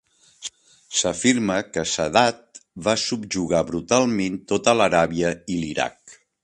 [1.01, 6.23] S'afirma que Shaddad va subjugar brutalment tota l'Aràbia i l'Iraq.